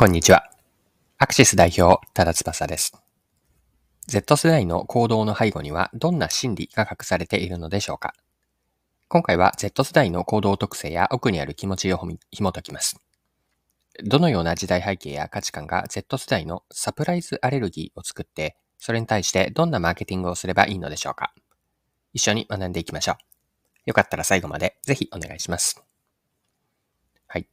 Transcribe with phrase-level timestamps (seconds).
[0.00, 0.50] こんにちは。
[1.18, 2.94] アクシス代表、ただ翼です。
[4.06, 8.14] Z 世代の行動の背後にはどんな心理が隠されているのでしょうか？
[9.08, 12.00] 今回は Z 世代の行動特性や奥にある気持ちを
[12.30, 12.98] 紐解きます。
[14.02, 21.34] どのような時代背景や価値観が Z 世代のサプライズアレルギーを作って、それに対してどんなマーケティングをすればいいのでしょうか？
[22.14, 23.16] 一緒に学んでいきましょう。
[23.84, 25.84] よかったら最後までぜひお願いします。
[27.26, 27.46] はい。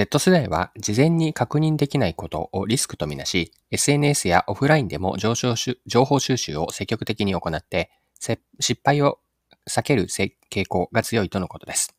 [0.00, 7.90] Z 世代は事前に確認できないことをリスクとみなし、SNS やオフラインでも情報収集を積極的に行って、
[8.60, 9.18] 失敗を
[9.68, 11.94] 避ける傾向が強いとのことです。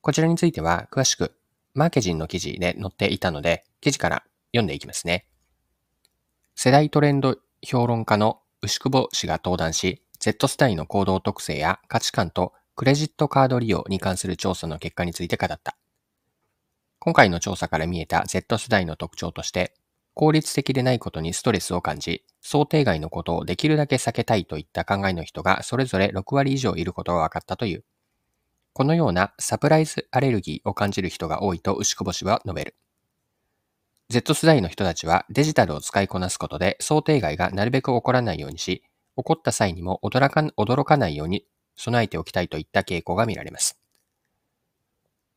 [0.00, 1.36] こちらについては詳しく
[1.74, 5.26] マーケジンの記事で載っていたので、記事から読んでいきますね。
[6.56, 15.76] 世代トレンド評論家の牛久保氏が登壇し、Z 世代の行動特性や価値観とクレジットカード利用に関する調査の結果について語った。
[17.02, 19.74] 今回の調査から見えた Z 世代の特徴として、
[20.12, 27.84] 効率的でないことにストレスを感じ、想定外のことをできるだけ避けたいといった考えの人がそれぞれ6割以上いることが分かったという。
[28.74, 32.76] このようなサプライズアレルギーを感じる人が多いと牛久保氏は述べる。
[34.10, 38.82] Z 世代の人たちはデジタルを使いこなすことで想定外がなるべく起こらないようにし、
[39.16, 43.79] 起こった際にも驚か驚かないように備えておきたいといった傾向が見られます。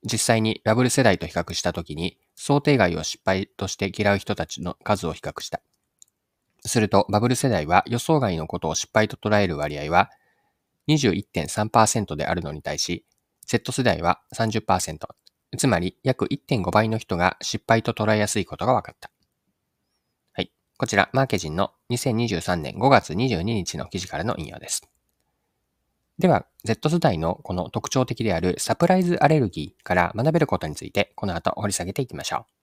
[0.04, 5.62] 実際にバブル世代と比較したときに、想定外を失敗として嫌う人たちの数を比較した。
[6.66, 10.09] すると、バブル世代は予想外のことを失敗と捉える割合は
[10.88, 13.06] 21.3%であるのに対し、
[13.46, 14.98] Z 世代は30%、
[15.58, 19.12] つまり約1.5倍の人が失敗と捉えやすいことが分かった。
[20.34, 20.52] はい。
[20.78, 24.92] こちら、マーケジンの2023年5月22日の記事からの引用です。
[26.23, 32.53] では、Z 世代のこの特徴的であるサプライズアレルギーから学べることについて、この後掘り下げていきましょう。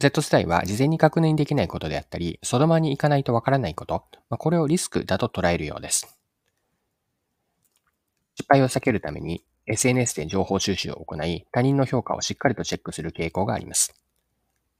[0.00, 6.18] Z 世代は事前に確認できないことであったり、その場に行かないとわからないこと、まこれをリスクだと捉えるようです。
[8.34, 14.01] 失敗を避けるために SNS で情報収集を行い、他人の評価をしっかりとチェックする傾向があります。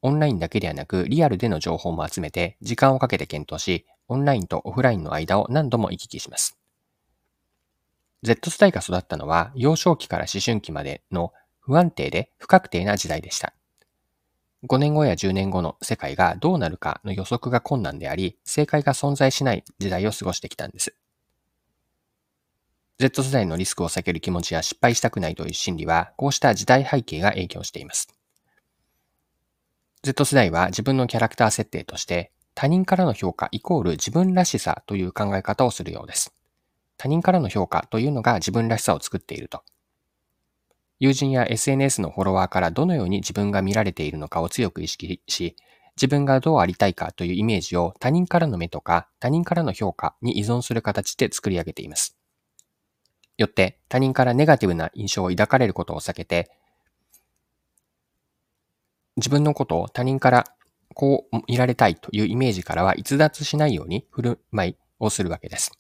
[0.03, 6.59] オンラインだけではなく、リアルでの情報も集めて、時間をかけて検討し、オンラインとオフラインの間を何度も行き来します。
[8.25, 13.55] Z 世代が育ったのは、幼少期から思春期までの不安定で不確定な時代でした。
[14.67, 20.97] 5年後や10年後の世界がどうなるかの予測が困難であり、正解が存在しない時代を過ごしてきたんです。
[22.99, 28.09] Z 世代のリスクを避ける気持ちや失敗したくないという心理は、こうした時代背景が影響しています。
[30.05, 36.35] Z 世代は自分のキャラクター設定として他人からの評価イコール自分らしさという考え方をするようです。
[36.97, 39.63] 他人からの評価というのが自分らしさを作っていると。
[40.99, 45.57] 友人や SNS のフォロワーからどのように自分が見られているのかを強く意識し、
[45.97, 52.17] 自分がどうありたいかというイメージを他人からの目とか他人からの評価に依存する形で作り上げています。
[53.37, 56.51] よって他人からネガティブな印象を抱かれることを避けて
[59.17, 60.45] 自分のことを他人から
[60.95, 65.79] こういられたいというイメージからは逸脱しないように振る舞いをするわけです。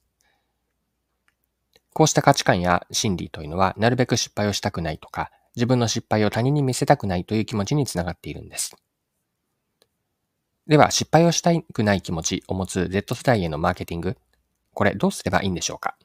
[1.94, 8.75] こうした価値観や心理というのは、なるべく失敗をしたくないとか、自分の失敗を他人に見せたくないという気持ちにつながっているんです。
[10.66, 14.16] では、失敗をしたくない気持ちを持つ Z 世代へのマーケティング、
[14.72, 15.97] これどうすればいいんでしょうか？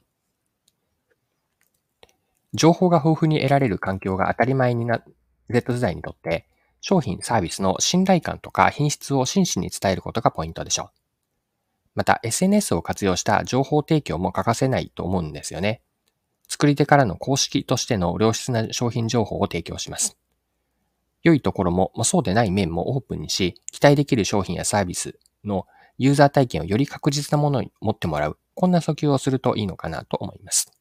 [2.53, 5.01] 情報が豊富に得られる環境が当たり前にな、
[5.49, 6.47] Z 世代にとって、
[6.81, 10.89] 商品サービスの信頼感とか品質を真摯に伝えることがポイントでしょう。
[11.95, 15.81] また SNS を活用した情報提供も欠かせないと思うんですよね。
[16.47, 20.17] 作り手からの公式としての良質な商品情報を提供します。
[21.23, 25.65] 良いところも、まあそうでない面もオープンにし、期待できる商品やサービスの
[25.97, 30.71] ユーザー体験をより確実なものに持ってもらう、こんな訴求をするといいのかなと思います。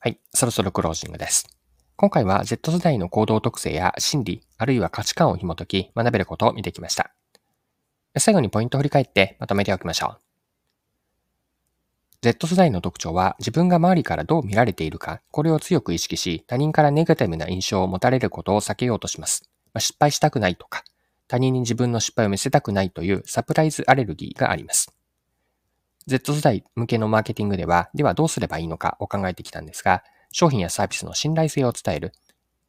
[0.00, 1.59] はい、そろそろクロージングです。
[2.00, 7.12] 今回は Z 世代の行動特性や心理、あるいは価値観を紐解き学べることを見てきました。
[8.16, 10.18] 最後にポイントを振り返ってまとめておきましょう。
[12.22, 19.50] Z 世代の特徴は自分が周りからどう見られているか、これを強く意識し、他人からネガティブな印象を持たれることを避けようとします。
[19.74, 20.84] まあ、失敗したくないとか、
[21.28, 24.90] 他人に自分の失敗を見せたくないというサプライズアレルギーがあります。
[26.06, 32.12] Z 世代向けのマーケティングでは、ではどうすればいいのかを考えてきたんですが、商品やサービスの信頼性を伝える。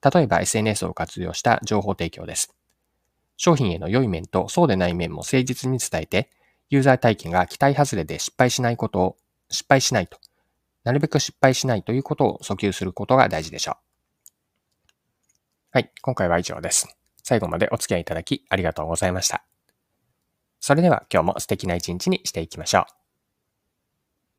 [0.03, 2.55] 例えば SNS を活用した情報提供です。
[3.37, 6.29] 商品への良い面とそうでない面も誠実に伝えて、
[6.69, 9.17] ユーザー体験が期待外れで失敗しないことを、
[9.49, 10.19] 失敗しないと、
[10.83, 13.75] なるべく失敗しないということを訴求することが大事でしょう。
[15.71, 16.87] はい、今回は以上です。
[17.23, 19.43] 最後までお付き合いいただきありがとうございました。
[20.59, 23.00] それでは今日も素敵な一日にしていきましょう。